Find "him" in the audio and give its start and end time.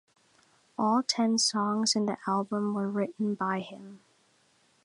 3.59-3.99